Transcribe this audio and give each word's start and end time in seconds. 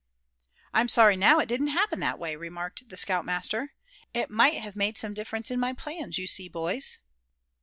"I'm 0.73 0.87
sorry 0.87 1.15
now 1.15 1.37
it 1.37 1.45
didn't 1.47 1.67
happen 1.67 1.99
that 1.99 2.17
way," 2.17 2.35
remarked 2.35 2.89
the 2.89 2.97
scout 2.97 3.23
master, 3.23 3.73
"it 4.15 4.31
might 4.31 4.55
have 4.55 4.75
made 4.75 4.97
some 4.97 5.13
difference 5.13 5.51
in 5.51 5.59
my 5.59 5.73
plans, 5.73 6.17
you 6.17 6.25
see, 6.25 6.49
boys." 6.49 6.97